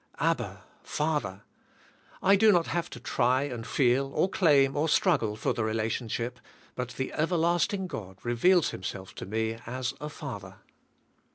"Abba, 0.19 0.63
Father," 0.81 1.43
I 2.23 2.35
do 2.35 2.51
not 2.51 2.65
have 2.65 2.89
to 2.89 2.99
tr}^ 2.99 3.53
and 3.53 3.67
feel, 3.67 4.11
or 4.15 4.27
claim, 4.31 4.75
or 4.75 4.89
struggle 4.89 5.35
for 5.35 5.53
the 5.53 5.63
relationship, 5.63 6.39
but 6.73 6.89
the 6.95 7.13
Everlasting 7.13 7.85
God 7.85 8.17
reveals 8.23 8.71
Himself 8.71 9.13
to 9.13 9.27
me 9.27 9.59
as 9.67 9.93
a 10.01 10.09
Father. 10.09 10.55